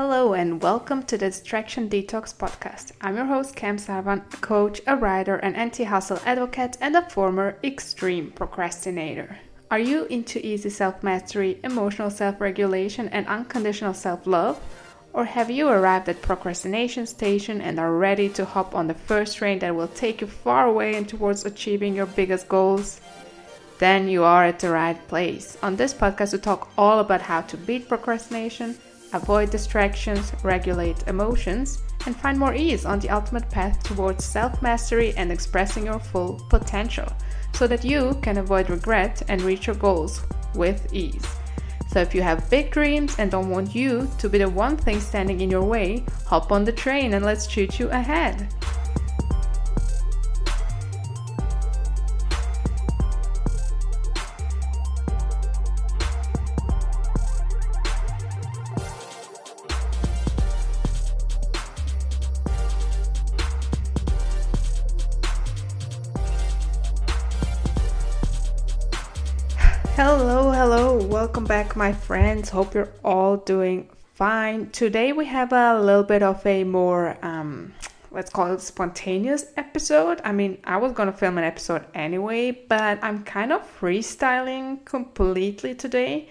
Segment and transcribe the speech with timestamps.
[0.00, 2.92] Hello and welcome to the Distraction Detox podcast.
[3.00, 7.58] I'm your host Cam Sarvan, a coach, a writer, an anti-hustle advocate, and a former
[7.64, 9.40] extreme procrastinator.
[9.72, 14.60] Are you into easy self-mastery, emotional self-regulation, and unconditional self-love?
[15.12, 19.38] Or have you arrived at procrastination station and are ready to hop on the first
[19.38, 23.00] train that will take you far away and towards achieving your biggest goals?
[23.80, 25.58] Then you are at the right place.
[25.60, 28.78] On this podcast, we talk all about how to beat procrastination
[29.12, 35.14] avoid distractions, regulate emotions, and find more ease on the ultimate path towards self mastery
[35.16, 37.06] and expressing your full potential
[37.52, 40.22] so that you can avoid regret and reach your goals
[40.54, 41.26] with ease.
[41.90, 45.00] So, if you have big dreams and don't want you to be the one thing
[45.00, 48.48] standing in your way, hop on the train and let's shoot you ahead.
[70.00, 72.50] Hello, hello, welcome back, my friends.
[72.50, 74.70] Hope you're all doing fine.
[74.70, 77.74] Today we have a little bit of a more, um,
[78.12, 80.20] let's call it spontaneous episode.
[80.22, 85.74] I mean, I was gonna film an episode anyway, but I'm kind of freestyling completely
[85.74, 86.28] today.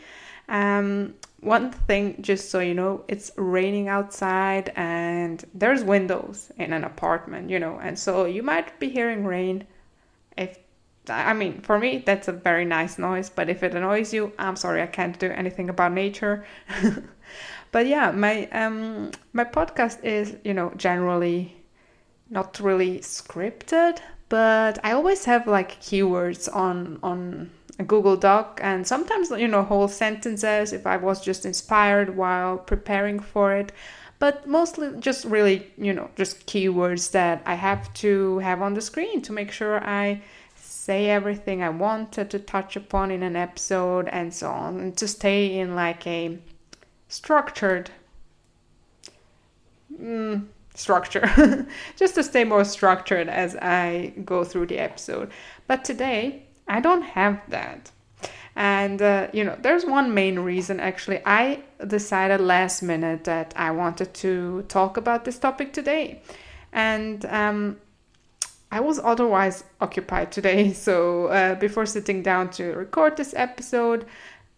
[0.47, 6.85] Um, one thing, just so you know, it's raining outside and there's windows in an
[6.85, 9.67] apartment, you know, and so you might be hearing rain.
[10.37, 10.57] If
[11.09, 14.55] I mean, for me, that's a very nice noise, but if it annoys you, I'm
[14.55, 16.45] sorry, I can't do anything about nature.
[17.71, 21.57] but yeah, my um my podcast is, you know, generally
[22.29, 23.99] not really scripted,
[24.29, 29.63] but I always have like keywords on on a Google Doc and sometimes you know
[29.63, 33.71] whole sentences if I was just inspired while preparing for it
[34.19, 38.81] but mostly just really you know just keywords that I have to have on the
[38.81, 40.21] screen to make sure I
[40.87, 45.05] say everything I wanted to touch upon in an episode and so on, and to
[45.05, 46.39] stay in like a
[47.09, 47.91] structured
[50.01, 51.67] mm, structure,
[51.97, 55.29] just to stay more structured as I go through the episode.
[55.67, 57.91] But today, I don't have that.
[58.55, 61.19] And, uh, you know, there's one main reason actually.
[61.25, 66.21] I decided last minute that I wanted to talk about this topic today.
[66.71, 67.77] And um,
[68.71, 74.05] I was otherwise occupied today, so uh, before sitting down to record this episode,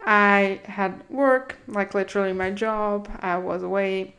[0.06, 3.09] I had work, like literally my job.
[3.20, 4.16] I was away.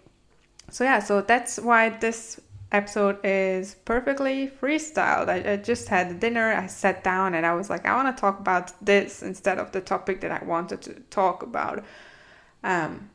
[0.70, 2.38] So, yeah, so that's why this
[2.72, 5.28] episode is perfectly freestyled.
[5.28, 8.20] I, I just had dinner, I sat down, and I was like, I want to
[8.20, 11.84] talk about this instead of the topic that I wanted to talk about
[12.62, 13.10] um,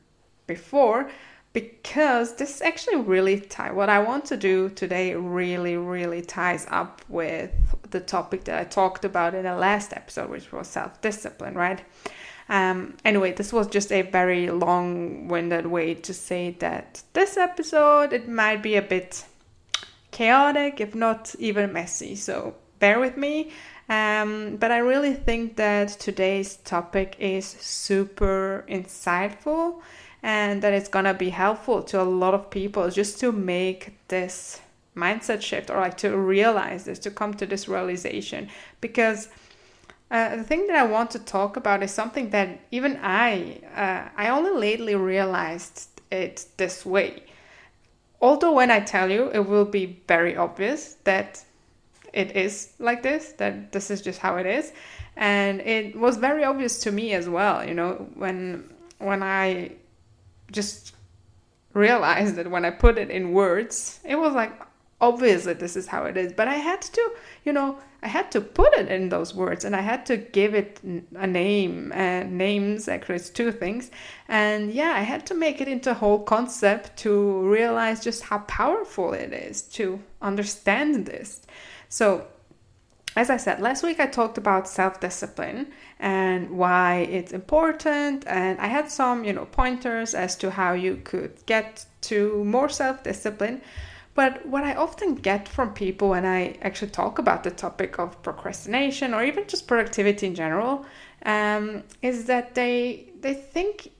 [0.48, 1.10] before
[1.56, 7.02] because this actually really tie what I want to do today really really ties up
[7.08, 7.50] with
[7.92, 11.82] the topic that I talked about in the last episode which was self-discipline right?
[12.50, 18.28] Um, anyway this was just a very long-winded way to say that this episode it
[18.28, 19.24] might be a bit
[20.12, 23.52] chaotic if not even messy so bear with me.
[23.88, 29.82] Um, but I really think that today's topic is super insightful
[30.26, 34.60] and that it's gonna be helpful to a lot of people just to make this
[34.98, 38.50] mindset shift or like to realize this, to come to this realization.
[38.82, 39.30] Because
[40.10, 44.10] uh, the thing that I want to talk about is something that even I, uh,
[44.18, 47.22] I only lately realized it this way.
[48.20, 51.46] Although when I tell you, it will be very obvious that
[52.14, 54.74] it is like this, that this is just how it is.
[55.18, 59.76] And it was very obvious to me as well, you know, when when I
[60.52, 60.96] just
[61.74, 64.54] realized that when I put it in words, it was like
[65.02, 66.34] obviously this is how it is.
[66.34, 67.12] But I had to,
[67.44, 70.54] you know, I had to put it in those words and I had to give
[70.54, 70.80] it
[71.16, 71.92] a name.
[71.94, 73.92] And names uh, actually it's two things.
[74.28, 78.40] And yeah, I had to make it into a whole concept to realize just how
[78.40, 81.42] powerful it is to understand this.
[81.90, 82.28] So
[83.16, 88.60] as I said, last week I talked about self discipline and why it's important, and
[88.60, 93.04] I had some, you know, pointers as to how you could get to more self
[93.04, 93.62] discipline.
[94.14, 98.22] But what I often get from people when I actually talk about the topic of
[98.24, 100.86] procrastination or even just productivity in general
[101.26, 103.92] um, is that they they think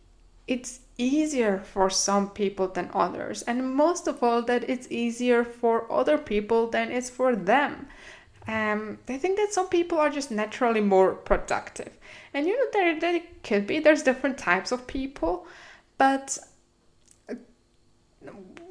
[0.48, 5.92] it's easier for some people than others, and most of all that it's easier for
[5.92, 7.88] other people than it's for them
[8.48, 11.92] um, they think that some people are just naturally more productive.
[12.34, 15.48] And you know, there, there could be, there's different types of people,
[15.98, 16.38] but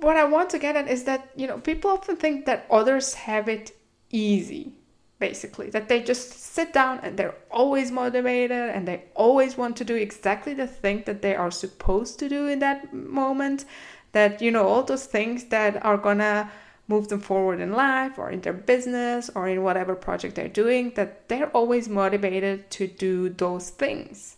[0.00, 3.14] what I want to get at is that, you know, people often think that others
[3.14, 3.72] have it
[4.10, 4.72] easy,
[5.18, 9.84] basically, that they just sit down and they're always motivated and they always want to
[9.84, 13.64] do exactly the thing that they are supposed to do in that moment.
[14.12, 16.50] That, you know, all those things that are gonna
[16.86, 20.92] move them forward in life or in their business or in whatever project they're doing,
[20.96, 24.36] that they're always motivated to do those things.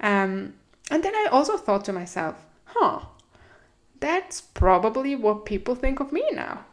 [0.00, 0.54] Um,
[0.90, 3.00] and then I also thought to myself, huh,
[4.00, 6.64] that's probably what people think of me now.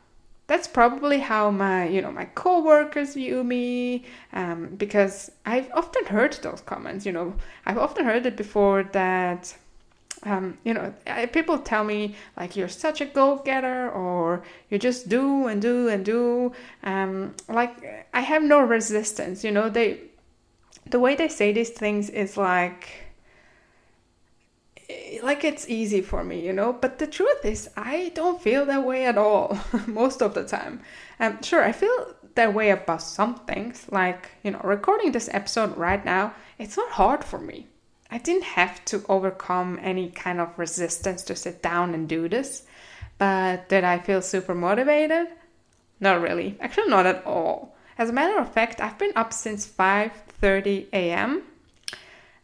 [0.48, 4.04] That's probably how my, you know, my coworkers view me,
[4.34, 7.06] um, because I've often heard those comments.
[7.06, 7.36] You know,
[7.66, 9.56] I've often heard it before that
[10.24, 10.94] um, you know,
[11.34, 16.06] people tell me like you're such a go-getter or you just do and do and
[16.06, 16.52] do.
[16.84, 19.44] Um, like I have no resistance.
[19.44, 20.00] You know, they
[20.90, 22.90] the way they say these things is like
[25.24, 26.72] like it's easy for me, you know.
[26.74, 29.58] But the truth is, I don't feel that way at all
[29.88, 30.82] most of the time.
[31.20, 35.76] Um, sure, I feel that way about some things, like you know, recording this episode
[35.78, 36.36] right now.
[36.60, 37.68] It's not hard for me
[38.12, 42.64] I didn't have to overcome any kind of resistance to sit down and do this.
[43.18, 45.28] But did I feel super motivated?
[46.00, 46.58] Not really.
[46.60, 47.76] Actually not at all.
[47.98, 51.44] As a matter of fact, I've been up since 5:30 a.m.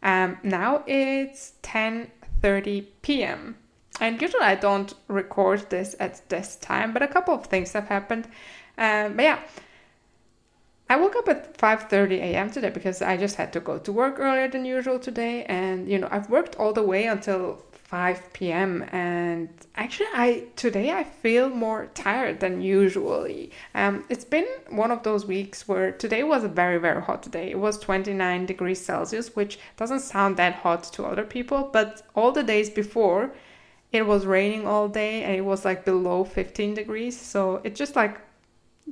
[0.02, 3.56] Um, now it's 10:30 p.m.
[4.00, 7.88] And usually I don't record this at this time, but a couple of things have
[7.88, 8.26] happened.
[8.78, 9.40] Um, but yeah,
[10.90, 12.50] I woke up at 5:30 a.m.
[12.50, 15.98] today because I just had to go to work earlier than usual today and you
[15.98, 18.86] know, I've worked all the way until 5 p.m.
[18.90, 23.50] and actually I today I feel more tired than usually.
[23.74, 27.50] Um it's been one of those weeks where today was a very very hot day.
[27.50, 32.32] It was 29 degrees Celsius, which doesn't sound that hot to other people, but all
[32.32, 33.32] the days before
[33.92, 37.94] it was raining all day and it was like below 15 degrees, so it just
[37.94, 38.20] like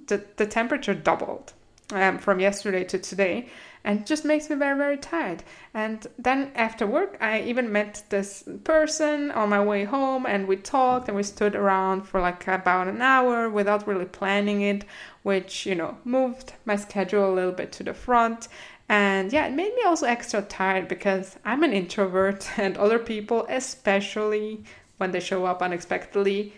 [0.09, 1.55] the, the temperature doubled
[1.93, 3.49] um, from yesterday to today
[3.85, 5.45] and just makes me very very tired.
[5.73, 10.57] And then after work i even met this person on my way home and we
[10.57, 14.85] talked and we stood around for like about an hour without really planning it
[15.23, 18.49] which you know moved my schedule a little bit to the front.
[18.89, 23.47] And yeah it made me also extra tired because i'm an introvert and other people
[23.49, 24.65] especially
[24.99, 26.53] when they show up unexpectedly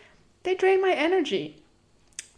[0.44, 1.56] they drain my energy.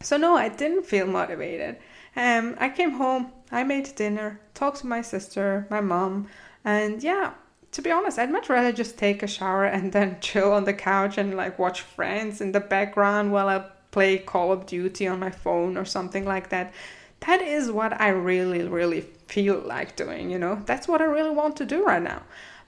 [0.03, 1.77] So no i didn't feel motivated
[2.17, 6.29] um, I came home, I made dinner, talked to my sister, my mom,
[6.65, 7.33] and yeah,
[7.73, 10.75] to be honest, I'd much rather just take a shower and then chill on the
[10.75, 15.19] couch and like watch Friends in the background while I play Call of Duty on
[15.19, 16.73] my phone or something like that.
[17.21, 20.63] That is what I really, really feel like doing, you know?
[20.65, 22.23] That's what I really want to do right now.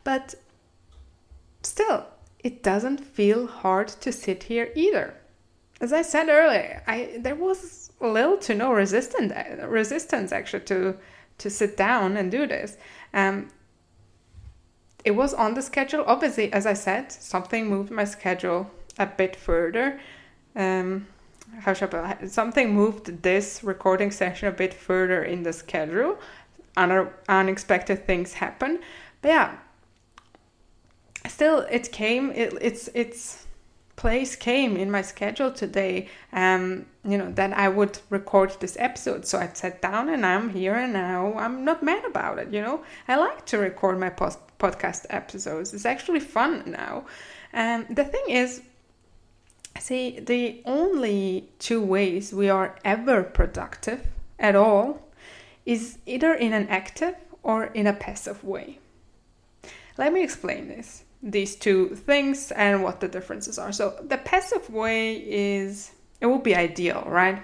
[0.05, 0.35] But
[1.63, 2.07] still,
[2.41, 5.15] it doesn't feel hard to sit here either.
[5.81, 9.33] As I said earlier, I there was little to no resistance
[9.67, 10.97] resistance actually to
[11.39, 12.77] to sit down and do this.
[13.15, 13.49] Um,
[15.05, 16.05] it was on the schedule.
[16.07, 20.01] Obviously, as I said, something moved my schedule a bit further.
[20.55, 21.07] Um,
[21.61, 26.19] how should I something moved this recording session a bit further in the schedule.
[26.77, 28.81] Un- unexpected things happen,
[29.21, 29.57] but yeah,
[31.29, 32.31] still it came.
[32.31, 33.47] It, it's it's
[34.03, 39.25] place came in my schedule today um you know that i would record this episode.
[39.25, 42.61] So i sat down and i'm here and now i'm not mad about it you
[42.61, 42.83] know.
[43.07, 45.73] I like to record my post- podcast episodes.
[45.73, 47.05] It's actually fun now.
[47.53, 48.63] And um, the thing is
[49.79, 54.01] see the only two ways we are ever productive
[54.49, 54.87] at all
[55.65, 58.81] is either in an active or in a passive way.
[59.97, 63.73] Let me explain this these two things and what the differences are.
[63.73, 67.43] So the passive way is it would be ideal, right?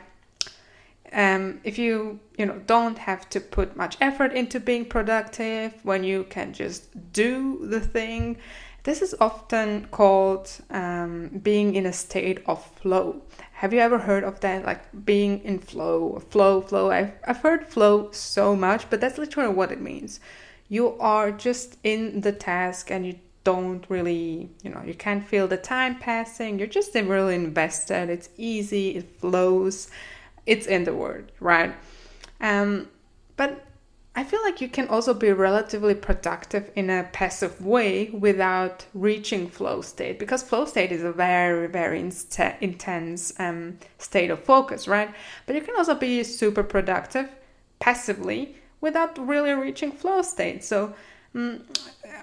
[1.12, 6.04] Um, if you you know don't have to put much effort into being productive when
[6.04, 8.36] you can just do the thing
[8.82, 14.22] this is often called um, being in a state of flow have you ever heard
[14.22, 19.00] of that like being in flow flow flow I've, I've heard flow so much but
[19.00, 20.20] that's literally what it means
[20.68, 25.48] you are just in the task and you don't really, you know, you can't feel
[25.48, 26.58] the time passing.
[26.58, 28.10] You're just really invested.
[28.10, 29.88] It's easy, it flows,
[30.44, 31.72] it's in the word, right?
[32.42, 32.88] Um,
[33.36, 33.64] but
[34.14, 39.48] I feel like you can also be relatively productive in a passive way without reaching
[39.48, 42.00] flow state because flow state is a very, very
[42.60, 45.10] intense um, state of focus, right?
[45.46, 47.30] But you can also be super productive
[47.78, 50.62] passively without really reaching flow state.
[50.62, 50.94] So
[51.38, 51.60] mm,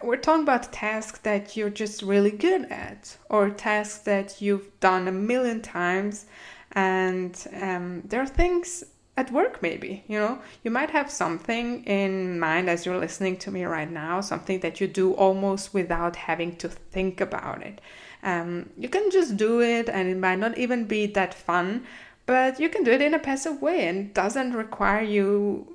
[0.04, 5.08] we're talking about tasks that you're just really good at, or tasks that you've done
[5.08, 6.26] a million times,
[6.74, 8.84] and um, there are things
[9.18, 10.40] at work maybe you know?
[10.64, 14.82] You might have something in mind as you're listening to me right now something that
[14.82, 17.82] you do almost without having to think about it.
[18.24, 21.86] Um, you can just do it and it might not even be that fun
[22.26, 25.75] but you can do it in a passive way and doesn't require you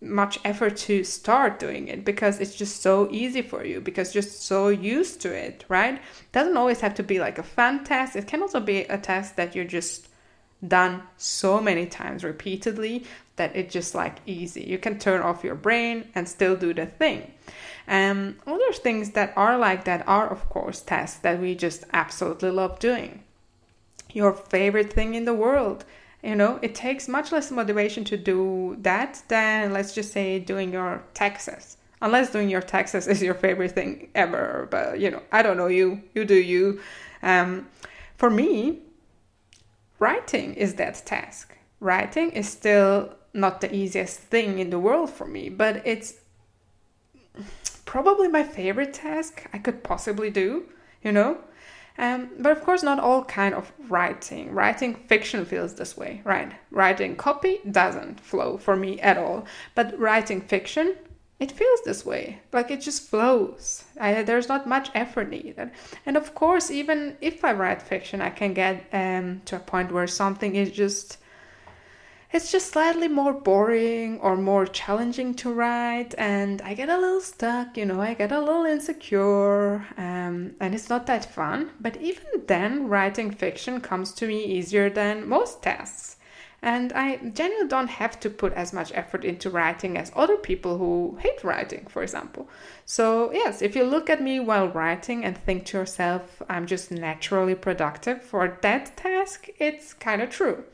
[0.00, 4.22] much effort to start doing it because it's just so easy for you because you're
[4.22, 8.26] so used to it right doesn't always have to be like a fun task it
[8.26, 10.08] can also be a task that you're just
[10.66, 13.04] done so many times repeatedly
[13.36, 14.62] that it's just like easy.
[14.62, 17.32] You can turn off your brain and still do the thing.
[17.86, 22.50] Um, other things that are like that are, of course, tests that we just absolutely
[22.50, 23.22] love doing.
[24.12, 25.84] Your favorite thing in the world.
[26.26, 30.72] You know, it takes much less motivation to do that than, let's just say, doing
[30.72, 31.76] your taxes.
[32.02, 34.66] Unless doing your taxes is your favorite thing ever.
[34.68, 36.02] But, you know, I don't know you.
[36.16, 36.80] You do you.
[37.22, 37.68] Um,
[38.16, 38.80] for me,
[40.00, 41.56] writing is that task.
[41.78, 46.14] Writing is still not the easiest thing in the world for me, but it's
[47.84, 50.64] probably my favorite task I could possibly do,
[51.04, 51.38] you know?
[51.98, 54.52] Um, but of course, not all kind of writing.
[54.52, 56.52] Writing fiction feels this way, right?
[56.70, 59.46] Writing copy doesn't flow for me at all.
[59.74, 60.96] But writing fiction,
[61.38, 65.70] it feels this way like it just flows I, there's not much effort needed
[66.06, 69.92] and of course even if i write fiction i can get um, to a point
[69.92, 71.18] where something is just
[72.32, 77.20] it's just slightly more boring or more challenging to write and i get a little
[77.20, 81.96] stuck you know i get a little insecure um, and it's not that fun but
[81.98, 86.16] even then writing fiction comes to me easier than most tasks
[86.62, 90.78] and I genuinely don't have to put as much effort into writing as other people
[90.78, 92.48] who hate writing, for example.
[92.84, 96.90] So, yes, if you look at me while writing and think to yourself, I'm just
[96.90, 100.64] naturally productive for that task, it's kind of true.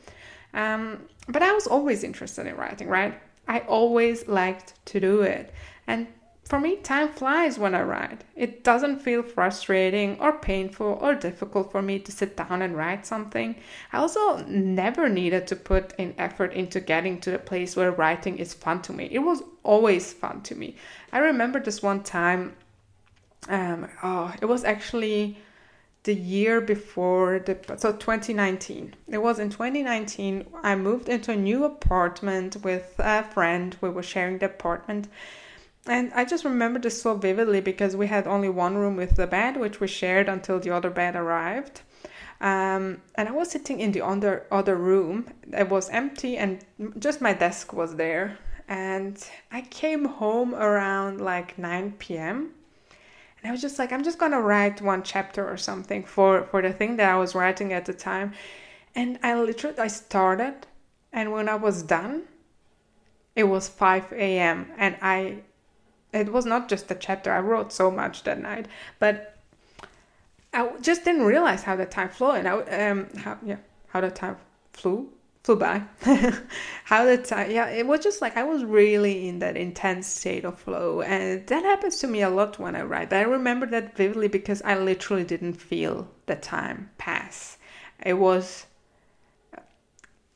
[0.55, 3.21] Um, but I was always interested in writing, right?
[3.49, 5.53] I always liked to do it.
[5.87, 6.07] And
[6.45, 8.25] for me, time flies when I write.
[8.37, 13.07] It doesn't feel frustrating or painful or difficult for me to sit down and write
[13.07, 13.57] something.
[13.93, 18.39] I also never needed to put in effort into getting to the place where writing
[18.39, 19.09] is fun to me.
[19.11, 20.77] It was always fun to me.
[21.13, 22.55] I remember this one time,
[23.49, 25.39] um, oh, it was actually
[26.05, 31.65] the year before the so 2019 it was in 2019 i moved into a new
[31.65, 35.09] apartment with a friend we were sharing the apartment
[35.87, 39.27] and I just remember this so vividly because we had only one room with the
[39.27, 41.83] bed, which we shared until the other bed arrived.
[42.41, 45.29] Um, and I was sitting in the other other room.
[45.53, 46.65] It was empty, and
[46.99, 48.39] just my desk was there.
[48.69, 49.17] And
[49.51, 52.53] I came home around like 9 p.m.
[53.43, 56.63] And I was just like, I'm just gonna write one chapter or something for for
[56.63, 58.33] the thing that I was writing at the time.
[58.95, 60.67] And I literally I started,
[61.13, 62.25] and when I was done,
[63.35, 64.71] it was 5 a.m.
[64.79, 65.39] and I
[66.13, 67.33] it was not just a chapter.
[67.33, 68.67] I wrote so much that night,
[68.99, 69.37] but
[70.53, 72.53] I just didn't realize how the time flew, and I
[72.89, 73.57] um how yeah
[73.89, 74.37] how the time
[74.73, 75.11] flew
[75.43, 75.83] flew by.
[76.85, 80.45] how the time yeah it was just like I was really in that intense state
[80.45, 83.11] of flow, and that happens to me a lot when I write.
[83.11, 87.59] But I remember that vividly because I literally didn't feel the time pass.
[88.05, 88.67] It was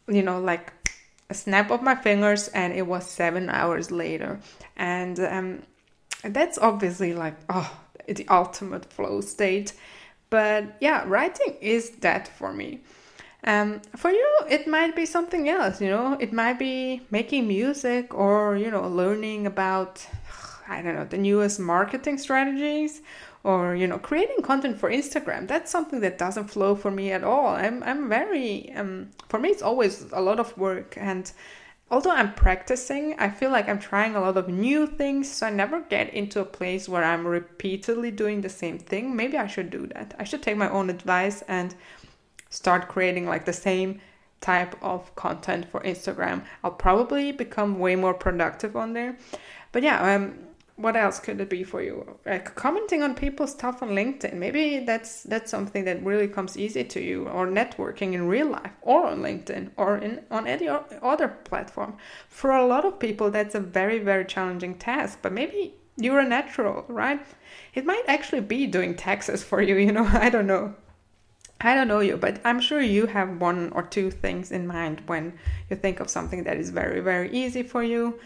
[0.09, 0.73] you know like
[1.31, 4.41] a snap of my fingers and it was seven hours later
[4.77, 5.63] and um,
[6.23, 9.73] that's obviously like oh the ultimate flow state
[10.31, 12.81] but yeah writing is that for me
[13.47, 16.17] um, for you it might be something else you know?
[16.21, 20.07] It might be making music or you know learning about
[20.69, 23.03] i don't know the newest marketing strategies
[23.45, 25.47] or you know creating content for instagram.
[25.47, 27.47] That's something that doesn't flow for me at all.
[27.47, 30.99] I'm, I'm very um, for me it's always a lot of work.
[30.99, 31.31] And
[31.89, 35.51] although i'm practicing i feel like i'm trying a lot of new things so i
[35.51, 39.15] never get into a place where i'm repeatedly doing the same thing.
[39.15, 40.15] Maybe i should do that.
[40.19, 41.75] I should take my own advice and
[42.51, 44.01] start creating like the same
[44.41, 49.17] type of content for instagram i'll probably become way more productive on there
[49.73, 50.39] but yeah um
[50.77, 52.19] what else could it be for you?
[52.27, 54.35] Like commenting on people's stuff on LinkedIn.
[54.35, 58.73] Maybe that's that's something that really comes easy to you, or networking in real life,
[58.83, 61.97] or on LinkedIn, or in on any other platform.
[62.29, 65.19] For a lot of people, that's a very very challenging task.
[65.23, 67.21] But maybe you're a natural, right?
[67.75, 69.77] It might actually be doing taxes for you.
[69.87, 70.75] You know, I don't know.
[71.61, 75.03] I don't know you, but I'm sure you have one or two things in mind
[75.07, 75.39] when
[75.71, 78.19] you think of something that is very, very easy for you.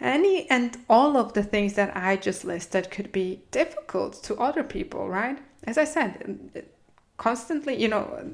[0.00, 4.62] Any and all of the things that I just listed could be difficult to other
[4.62, 5.38] people, right?
[5.64, 6.64] As I said,
[7.16, 8.24] constantly, you know,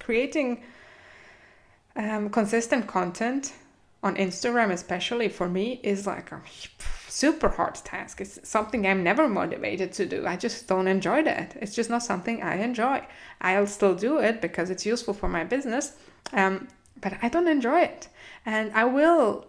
[0.00, 0.62] creating
[1.94, 3.52] um, consistent content
[4.02, 6.42] on Instagram, especially for me, is like a
[7.08, 8.20] super hard task.
[8.20, 10.26] It's something I'm never motivated to do.
[10.26, 11.56] I just don't enjoy that.
[11.60, 13.06] It's just not something I enjoy.
[13.40, 15.92] I'll still do it because it's useful for my business,
[16.32, 16.68] um,
[17.00, 18.08] but I don't enjoy it.
[18.44, 19.46] And I will,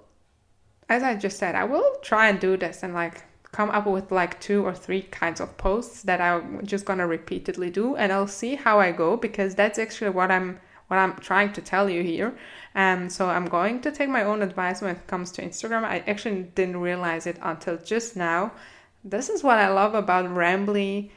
[0.90, 4.12] as I just said, I will try and do this and like come up with
[4.12, 8.28] like two or three kinds of posts that I'm just gonna repeatedly do, and I'll
[8.28, 12.04] see how I go because that's actually what I'm what I'm trying to tell you
[12.04, 12.36] here.
[12.76, 15.84] And so I'm going to take my own advice when it comes to Instagram.
[15.84, 18.52] I actually didn't realize it until just now.
[19.04, 21.12] This is what I love about Rambly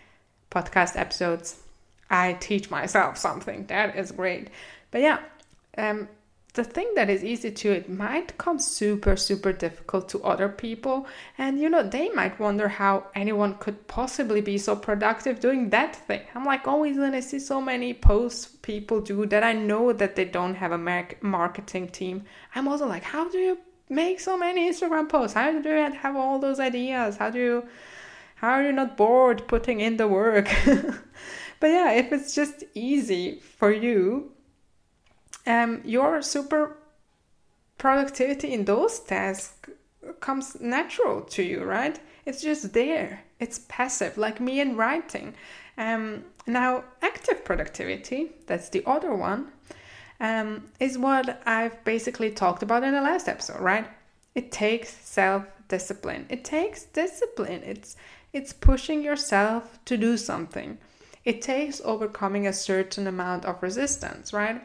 [0.50, 1.56] podcast episodes.
[2.10, 3.66] I teach myself something.
[3.66, 4.48] That is great.
[4.90, 5.18] But yeah,
[5.76, 6.08] um,
[6.56, 11.06] the thing that is easy to it might come super super difficult to other people.
[11.38, 15.94] And you know they might wonder how anyone could possibly be so productive doing that
[15.94, 16.22] thing.
[16.34, 19.92] I'm like oh, always when i see so many posts people do that i know
[19.92, 22.24] that they don't have a marketing team.
[22.54, 23.58] I'm also like how do you
[23.88, 25.34] make so many instagram posts?
[25.34, 27.16] How do you have all those ideas?
[27.18, 27.68] How do you
[28.36, 30.48] how are you not bored putting in the work?
[31.60, 34.35] But yeah if it's just easy for you
[35.46, 36.76] um, your super
[37.78, 39.70] productivity in those tasks
[40.20, 41.98] comes natural to you, right?
[42.24, 43.22] It's just there.
[43.38, 45.34] It's passive, like me in writing.
[45.78, 49.52] Um, now, active productivity, that's the other one,
[50.20, 53.86] um, is what I've basically talked about in the last episode, right?
[54.34, 56.26] It takes self discipline.
[56.28, 57.62] It takes discipline.
[57.64, 57.96] It's
[58.32, 60.78] it's pushing yourself to do something.
[61.24, 64.62] It takes overcoming a certain amount of resistance, right?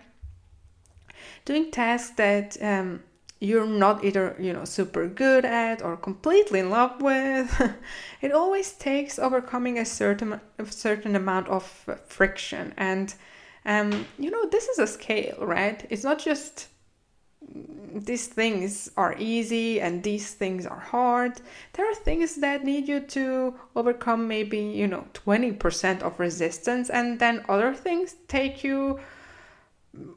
[1.45, 3.03] Doing tasks that um,
[3.39, 7.49] you're not either you know super good at or completely in love with.
[8.21, 11.63] It always takes overcoming a certain a certain amount of
[12.05, 12.73] friction.
[12.77, 13.13] And
[13.65, 15.85] um, you know this is a scale right?
[15.89, 16.67] It's not just
[17.93, 21.41] these things are easy and these things are hard.
[21.73, 27.19] There are things that need you to overcome maybe you know 20% of resistance and
[27.19, 28.99] then other things take you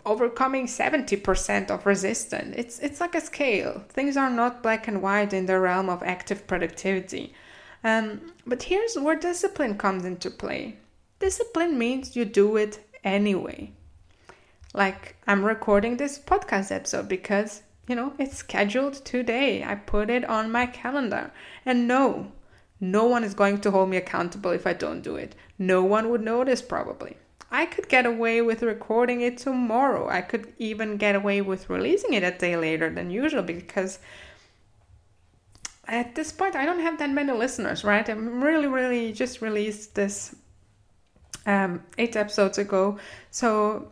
[0.06, 2.54] overcoming 70% of resistance.
[2.56, 3.84] It's it's like a scale.
[3.88, 7.34] Things are not black and white in the realm of active productivity.
[7.82, 10.76] Um, but here's where discipline comes into play.
[11.18, 13.72] Discipline means you do it anyway.
[14.72, 19.64] Like I'm recording this podcast episode because, you know, it's scheduled today.
[19.64, 21.32] I put it on my calendar.
[21.66, 22.32] And no,
[22.80, 25.34] no one is going to hold me accountable if I don't do it.
[25.58, 27.16] No one would notice probably.
[27.54, 30.08] I could get away with recording it tomorrow.
[30.08, 34.00] I could even get away with releasing it a day later than usual because
[35.86, 38.08] at this point I don't have that many listeners, right?
[38.08, 40.34] I'm really, really just released this
[41.46, 42.98] um, eight episodes ago.
[43.30, 43.86] So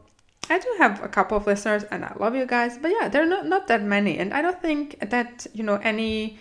[0.50, 3.26] I do have a couple of listeners and I love you guys, but yeah, they're
[3.26, 4.18] not, not that many.
[4.18, 6.40] And I don't think that, you know, any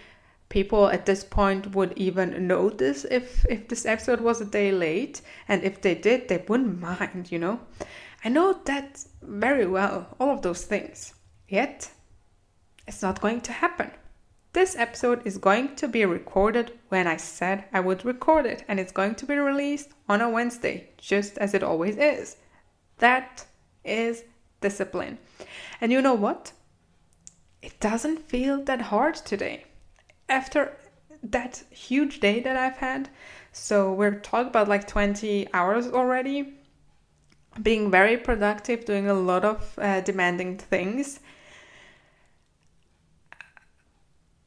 [0.52, 5.22] people at this point would even notice if if this episode was a day late
[5.48, 7.58] and if they did they wouldn't mind you know
[8.26, 11.14] i know that very well all of those things
[11.48, 11.90] yet
[12.86, 13.90] it's not going to happen
[14.54, 18.82] this episode is going to be recorded when I said I would record it, and
[18.82, 22.36] it's going to be released on a Wednesday, just as it always is.
[22.98, 23.46] That
[23.86, 24.26] is
[24.60, 25.20] discipline.
[25.80, 26.52] And you know what?
[27.62, 29.64] It doesn't feel that hard today
[30.32, 30.76] after
[31.22, 33.10] that huge day that I've had,
[33.52, 36.54] so we're talking about like 20 hours already,
[37.62, 41.20] being very productive, doing a lot of uh, demanding things.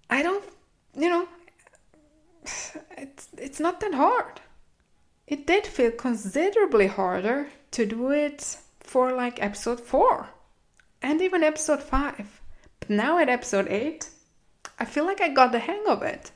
[0.08, 0.44] I don't,
[0.96, 1.28] you know,
[2.96, 4.40] it's it's not that hard.
[5.26, 10.28] It did feel considerably harder to do it for like episode 4
[11.02, 12.42] and even episode 5.
[12.80, 14.08] But now at episode 8,
[14.78, 16.30] I feel like I got the hang of it.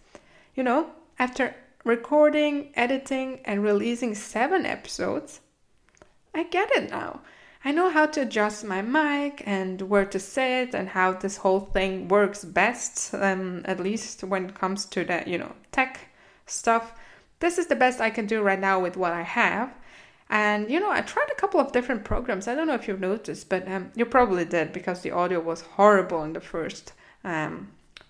[0.54, 5.40] You know, after recording, editing, and releasing seven episodes,
[6.34, 7.20] I get it now.
[7.64, 11.60] I know how to adjust my mic and where to sit and how this whole
[11.60, 16.08] thing works best, um, at least when it comes to the, you know, tech
[16.46, 16.94] stuff.
[17.40, 19.74] This is the best I can do right now with what I have.
[20.30, 22.46] And, you know, I tried a couple of different programs.
[22.46, 25.62] I don't know if you've noticed, but um, you probably did because the audio was
[25.62, 26.92] horrible in the first
[27.24, 27.68] um,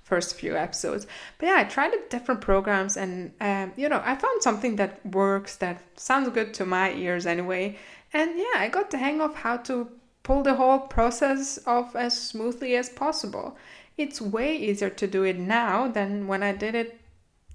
[0.08, 1.06] first few episodes.
[1.38, 5.56] But yeah, I tried different programs and, um, you know, I found something that works,
[5.56, 7.76] that sounds good to my ears anyway.
[8.12, 9.88] And yeah, I got the hang of how to
[10.22, 13.56] pull the whole process off as smoothly as possible.
[13.96, 17.00] It's way easier to do it now than when I did it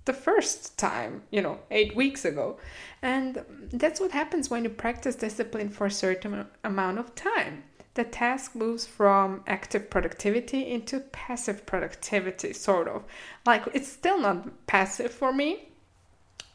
[0.06, 2.58] the first time, you know, eight weeks ago.
[3.02, 7.64] And that's what happens when you practice discipline for a certain amount of time.
[7.96, 13.04] The task moves from active productivity into passive productivity, sort of.
[13.46, 15.70] Like it's still not passive for me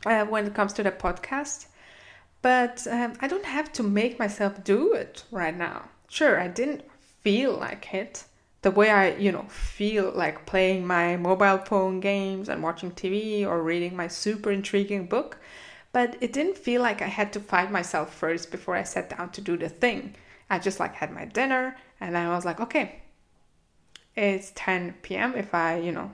[0.05, 1.67] uh, when it comes to the podcast,
[2.43, 5.91] but um, I don't have to make myself do it right now.
[6.09, 6.83] Sure, I didn't
[7.23, 8.25] feel like it
[8.63, 13.47] the way I, you know, feel like playing my mobile phone games and watching TV
[13.47, 15.39] or reading my super intriguing book,
[15.93, 19.31] but it didn't feel like I had to fight myself first before I sat down
[19.31, 20.17] to do the thing.
[20.51, 23.03] I just like had my dinner and I was like, okay,
[24.17, 25.35] it's 10 p.m.
[25.37, 26.11] If I, you know,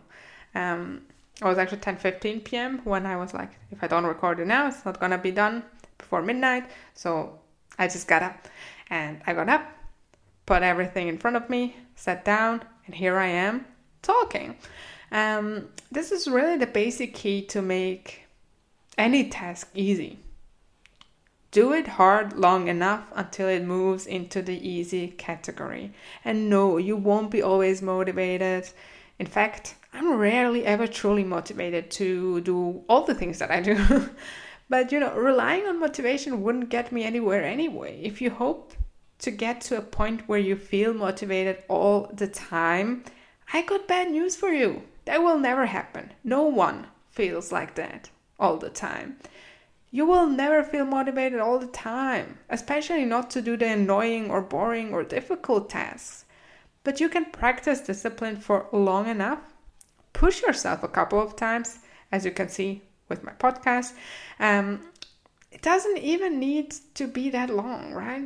[0.55, 1.03] um,
[1.41, 2.81] it was actually 10 15 p.m.
[2.85, 5.63] when I was like, if I don't record it now, it's not gonna be done
[5.99, 6.71] before midnight.
[6.95, 7.39] So
[7.79, 8.49] I just got up
[8.91, 9.67] and I got up,
[10.47, 13.67] put everything in front of me, sat down, and here I am
[14.03, 14.57] talking.
[15.11, 18.23] Um, this is really the basic key to make
[18.99, 20.19] any task easy.
[21.55, 25.93] Do it hard long enough until it moves into the easy category.
[26.25, 28.69] And no, you won't be always motivated.
[29.21, 34.11] In fact, I'm rarely ever truly motivated to do all the things that I do.
[34.69, 38.01] but you know, relying on motivation wouldn't get me anywhere anyway.
[38.03, 38.73] If you hope
[39.21, 43.05] to get to a point where you feel motivated all the time,
[43.53, 44.83] I got bad news for you.
[45.05, 46.15] That will never happen.
[46.25, 49.19] No one feels like that all the time.
[49.95, 54.43] You will never feel motivated all the time, especially not to do the annoying or
[54.43, 56.25] boring or difficult tasks.
[56.83, 59.39] But you can practice discipline for long enough,
[60.13, 61.79] push yourself a couple of times,
[62.11, 63.93] as you can see with my podcast.
[64.41, 64.81] Um,
[65.53, 68.25] it doesn't even need to be that long, right?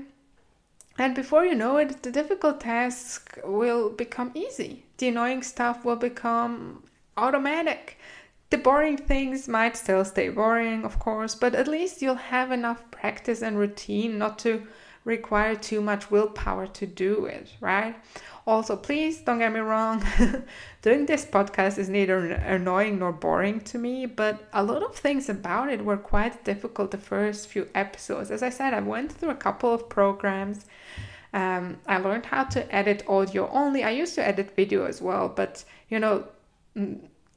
[0.96, 4.86] And before you know it, the difficult task will become easy.
[4.96, 6.84] The annoying stuff will become
[7.18, 7.98] automatic.
[8.50, 12.90] The boring things might still stay boring, of course, but at least you'll have enough
[12.90, 14.66] practice and routine not to
[15.04, 17.96] require too much willpower to do it, right?
[18.46, 20.02] Also, please don't get me wrong,
[20.82, 25.28] doing this podcast is neither annoying nor boring to me, but a lot of things
[25.28, 28.30] about it were quite difficult the first few episodes.
[28.30, 30.64] As I said, I went through a couple of programs.
[31.34, 33.84] Um, I learned how to edit audio only.
[33.84, 36.24] I used to edit video as well, but you know,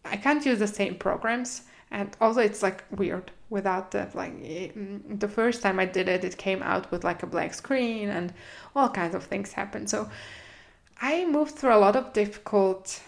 [0.05, 1.63] I can't use the same programs.
[1.91, 6.23] And also, it's like weird without the like mm, the first time I did it,
[6.23, 8.33] it came out with like a black screen and
[8.75, 9.89] all kinds of things happened.
[9.89, 10.09] So
[11.01, 13.01] I moved through a lot of difficult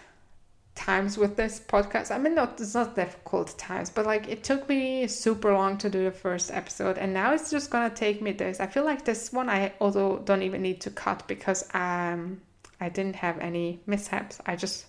[0.75, 2.12] times with this podcast.
[2.13, 5.89] I mean, not it's not difficult times, but like it took me super long to
[5.89, 8.60] do the first episode, and now it's just gonna take me this.
[8.60, 12.41] I feel like this one I also don't even need to cut because um
[12.82, 14.41] I didn't have any mishaps.
[14.45, 14.86] I just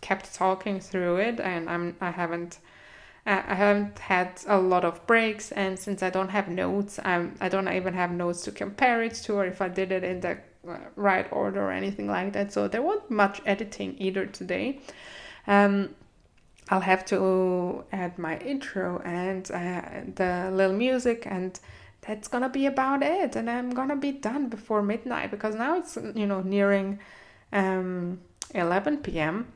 [0.00, 2.58] kept talking through it, and I'm I haven't.
[3.26, 7.50] I haven't had a lot of breaks, and since I don't have notes, I'm, I
[7.50, 10.38] don't even have notes to compare it to, or if I did it in the
[10.66, 12.50] uh, right order or anything like that.
[12.50, 14.80] So there wasn't much editing either today.
[15.46, 15.94] Um,
[16.70, 19.82] I'll have to add my intro and uh,
[20.14, 21.58] the little music and
[22.02, 25.98] that's gonna be about it and i'm gonna be done before midnight because now it's
[26.14, 26.98] you know nearing
[27.52, 28.20] um,
[28.54, 29.46] 11 p.m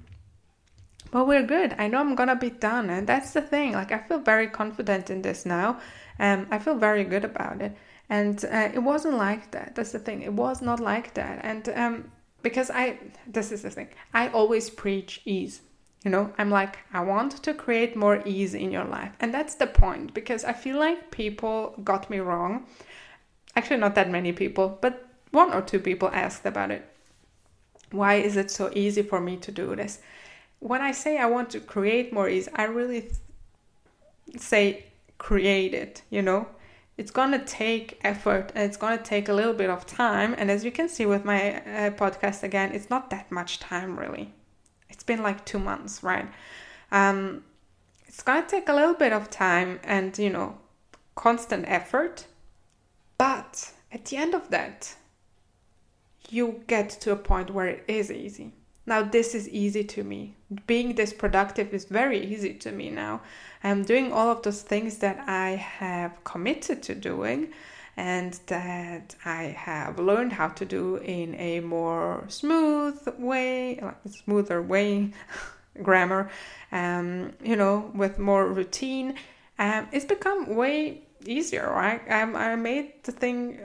[1.15, 1.77] but we're good.
[1.79, 3.73] I know i'm gonna be done and that's the thing.
[3.73, 5.79] Like i feel very confident in this now.
[6.19, 7.77] Um, i feel very good about it.
[8.11, 9.77] And uh, it wasn't like that.
[9.77, 10.23] That's the thing.
[10.23, 11.39] It was not like that.
[11.45, 12.11] And um,
[12.43, 12.99] because i
[13.29, 13.91] this is the thing.
[14.13, 15.61] I always preach ease.
[16.05, 19.13] You know i'm like i want to create more ease in your life.
[19.21, 22.67] And that's the point because i feel like people got me wrong.
[23.55, 26.83] Actually not that many people but one or two people asked about it.
[27.93, 30.01] Why is it so easy for me to do this
[30.65, 33.15] when i say i want to create more ease i really th-
[34.39, 34.85] say
[35.19, 36.47] create it you know?
[36.97, 40.65] It's gonna take effort and it's gonna take a little bit of time and as
[40.65, 44.33] you can see with my uh, podcast again it's not that much time really.
[44.89, 46.29] It's been like two months right?
[46.93, 47.45] Um,
[48.07, 50.59] it's gonna take a little bit of time and you know
[51.17, 52.27] constant effort
[53.19, 54.95] but at the end of that
[56.31, 58.53] you get to a point where it is easy
[58.87, 60.35] now this is easy to me.
[60.67, 63.23] Being this productive is very easy to me now.
[63.63, 67.49] I'm doing all of those things that i have committed to doing
[67.97, 74.61] and that i have learned how to do in a more smooth way like smoother
[74.61, 75.13] way
[75.83, 76.31] grammar
[76.75, 79.15] um, you know with more routine.
[79.59, 82.03] Um, it's become way easier, right?
[82.11, 83.61] I, I made the thing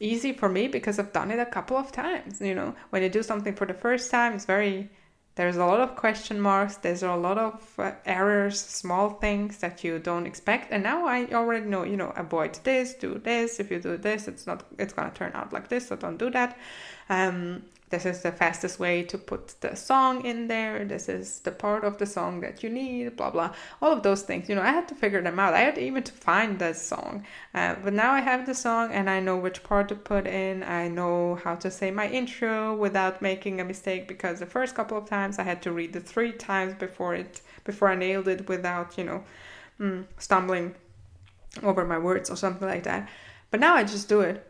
[0.00, 2.40] easy for me because I've done it a couple of times.
[2.40, 4.90] You know, when you do something for the first time, it's very
[5.36, 9.84] there's a lot of question marks there's a lot of uh, errors small things that
[9.84, 13.70] you don't expect and now i already know you know avoid this do this if
[13.70, 16.58] you do this it's not it's gonna turn out like this so don't do that
[17.08, 21.50] um, this is the fastest way to put the song in there this is the
[21.50, 24.62] part of the song that you need blah blah all of those things you know
[24.62, 27.24] i had to figure them out i had even to find the song
[27.54, 30.62] uh, but now i have the song and i know which part to put in
[30.62, 34.96] i know how to say my intro without making a mistake because the first couple
[34.96, 38.48] of times i had to read it three times before it before i nailed it
[38.48, 39.22] without you know
[39.78, 40.74] mm, stumbling
[41.62, 43.08] over my words or something like that
[43.50, 44.46] but now i just do it.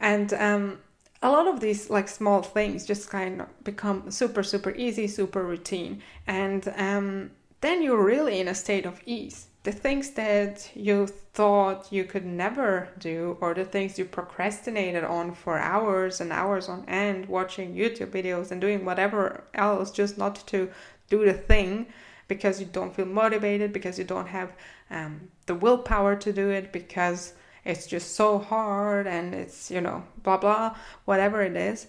[0.00, 0.78] And um,
[1.24, 5.42] a lot of these like small things just kind of become super super easy super
[5.42, 6.02] routine.
[6.26, 7.30] And um,
[7.62, 9.46] then you're really in a state of ease.
[9.62, 15.34] The things that you thought you could never do or the things you procrastinated on
[15.34, 20.36] for hours and hours on end watching youtube videos and doing whatever else just not
[20.46, 20.70] to
[21.08, 21.86] do the thing
[22.28, 24.52] because you don't feel motivated because you don't have
[24.90, 27.32] um, the willpower to do it because
[27.64, 30.74] it's just so hard and it's you know blah blah
[31.04, 31.86] whatever it is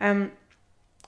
[0.00, 0.30] um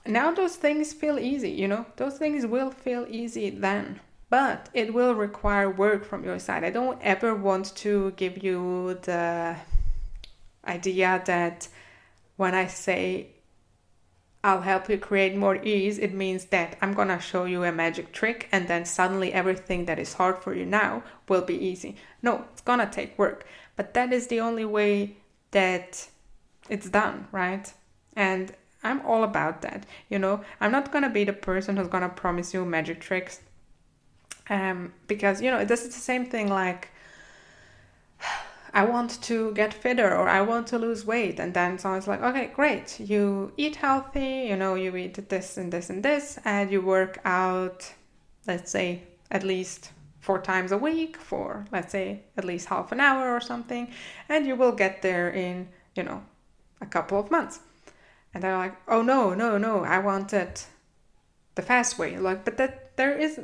[0.05, 4.93] now those things feel easy you know those things will feel easy then but it
[4.93, 9.55] will require work from your side i don't ever want to give you the
[10.65, 11.67] idea that
[12.37, 13.27] when i say
[14.41, 18.13] I'll help you create more ease, it means that I'm gonna show you a magic
[18.13, 21.97] trick and then suddenly everything that is hard for you now will be easy.
[22.21, 23.45] No, it's gonna take work.
[23.79, 25.15] But that is the only way
[25.51, 26.09] that
[26.67, 27.73] it's done, right?
[28.13, 28.51] And
[28.83, 29.85] I'm all about that.
[30.09, 33.39] You know, I'm not gonna be the person who's gonna promise you magic tricks.
[34.49, 36.89] Um, because you know, this is the same thing like
[38.73, 41.39] I want to get fitter or I want to lose weight.
[41.39, 42.99] And then someone's like, okay, great.
[42.99, 47.19] You eat healthy, you know, you eat this and this and this, and you work
[47.23, 47.93] out,
[48.45, 49.91] let's say, at least
[50.29, 53.91] four times a week for let's say at least half an hour or something
[54.31, 56.21] and you will get there in you know
[56.81, 57.61] a couple of months.
[58.31, 60.67] And they're like oh no no no i want it
[61.55, 62.19] the fast way.
[62.19, 63.39] Like but that there is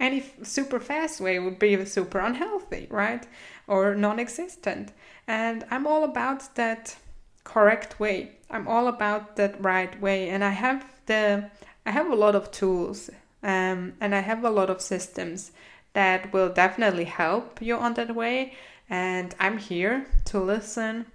[0.00, 3.24] any super fast way would be super unhealthy right?
[3.68, 4.90] Or non-existent.
[5.28, 6.96] And i'm all about that
[7.44, 8.32] correct way.
[8.50, 10.28] I'm all about that right way.
[10.28, 11.52] And i have the
[11.86, 13.10] i have a lot of tools
[13.42, 15.52] um, and I have a lot of systems
[15.92, 18.54] that will definitely help you on that way.
[18.90, 21.06] And I'm here to listen,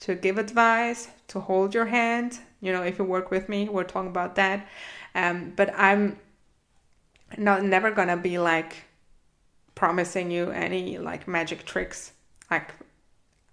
[0.00, 2.38] to give advice, to hold your hand.
[2.60, 4.66] You know, if you work with me, we're talking about that.
[5.14, 6.18] Um, but I'm
[7.36, 8.76] not never gonna be like
[9.74, 12.12] promising you any like magic tricks.
[12.50, 12.70] Like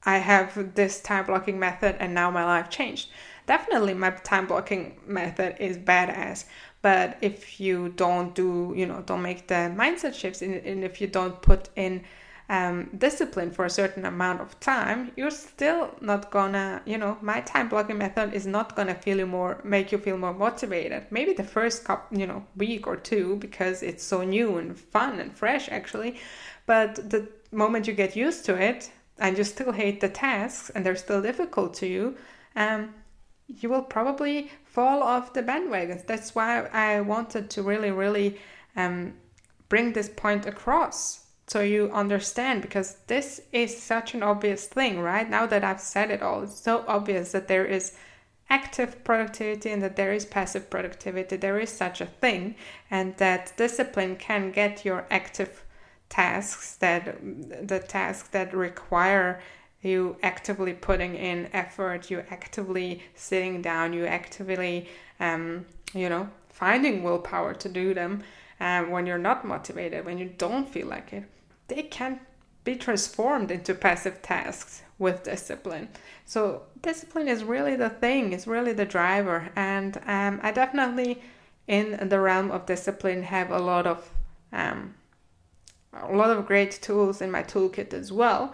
[0.04, 3.10] I have this time blocking method and now my life changed.
[3.48, 6.46] Definitely my time blocking method is badass,
[6.82, 11.00] but if you don't do, you know, don't make the mindset shifts, and, and if
[11.00, 12.04] you don't put in
[12.52, 17.40] um, discipline for a certain amount of time, you're still not gonna, you know, my
[17.42, 21.06] time blocking method is not gonna feel you more, make you feel more motivated.
[21.12, 25.20] Maybe the first couple, you know, week or two because it's so new and fun
[25.20, 26.18] and fresh actually,
[26.66, 30.86] but the moment you get used to it and you still hate the tasks and
[30.86, 32.18] they're still difficult to you,
[32.58, 32.94] um,
[33.48, 36.06] you will probably fall off the bandwagons.
[36.06, 38.40] That's why I wanted to really, really
[38.76, 39.14] um,
[39.70, 45.30] bring this point across so you understand because this is such an obvious thing, right?
[45.30, 47.92] Now that I've said it all, it's so obvious that there is
[48.50, 51.36] active productivity and that there is passive productivity.
[51.36, 52.56] There is such a thing,
[52.90, 55.66] and that discipline can get your active
[56.08, 57.18] tasks that
[57.68, 59.42] the tasks that require
[59.82, 64.88] you actively putting in effort, you actively sitting down, you actively,
[65.20, 68.24] um, you know, finding willpower to do them
[68.60, 71.24] um, when you're not motivated, when you don't feel like it,
[71.68, 72.20] they can
[72.64, 75.90] be transformed into passive tasks with discipline.
[76.26, 79.50] So discipline is really the thing, it's really the driver.
[79.56, 81.24] And um, I definitely,
[81.68, 84.12] in the realm of discipline, have a lot of
[84.54, 84.96] um,
[85.94, 88.54] a lot of great tools in my toolkit as well.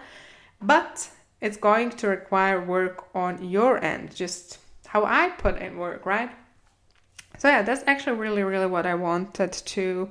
[0.60, 1.10] But
[1.40, 6.30] it's going to require work on your end, just how I put in work, right?
[7.38, 10.10] So, yeah, that's actually really, really what I wanted to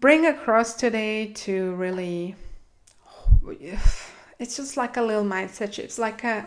[0.00, 2.34] bring across today to really.
[4.38, 5.78] It's just like a little mindset shift.
[5.78, 6.46] It's like a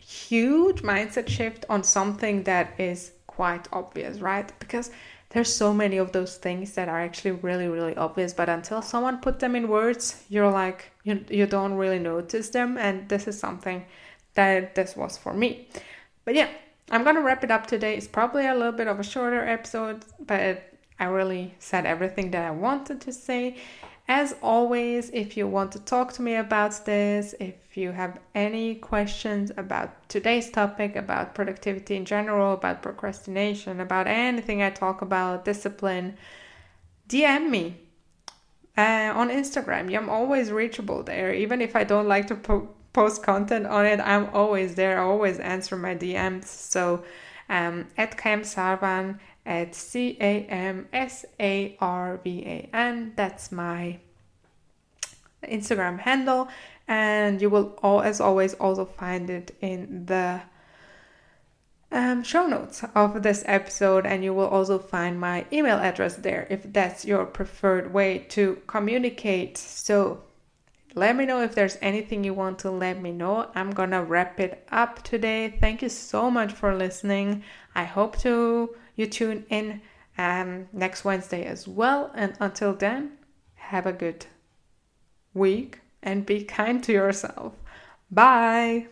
[0.00, 4.52] huge mindset shift on something that is quite obvious, right?
[4.58, 4.90] Because
[5.30, 9.18] there's so many of those things that are actually really, really obvious, but until someone
[9.20, 12.76] put them in words, you're like, you, you don't really notice them.
[12.78, 13.84] And this is something
[14.34, 15.68] that this was for me.
[16.24, 16.48] But yeah,
[16.90, 17.96] I'm gonna wrap it up today.
[17.96, 20.62] It's probably a little bit of a shorter episode, but
[20.98, 23.56] I really said everything that I wanted to say.
[24.08, 28.74] As always, if you want to talk to me about this, if you have any
[28.74, 35.44] questions about today's topic, about productivity in general, about procrastination, about anything I talk about,
[35.44, 36.18] discipline,
[37.08, 37.76] DM me
[38.80, 39.94] uh, on Instagram.
[39.96, 41.32] I'm always reachable there.
[41.34, 44.98] Even if I don't like to po- post content on it, I'm always there.
[44.98, 46.46] I always answer my DMs.
[46.46, 47.04] So
[47.48, 53.12] um, at Cam Sarvan at C A M S A R V A N.
[53.16, 53.98] That's my
[55.44, 56.48] Instagram handle,
[56.86, 60.40] and you will all, as always, also find it in the
[61.92, 66.46] um, show notes of this episode, and you will also find my email address there
[66.50, 69.58] if that's your preferred way to communicate.
[69.58, 70.22] So
[70.94, 73.50] let me know if there's anything you want to let me know.
[73.54, 75.56] I'm gonna wrap it up today.
[75.60, 77.44] Thank you so much for listening.
[77.74, 79.80] I hope to you tune in
[80.18, 82.10] um, next Wednesday as well.
[82.14, 83.18] And until then,
[83.54, 84.26] have a good
[85.34, 87.54] week and be kind to yourself.
[88.10, 88.88] Bye.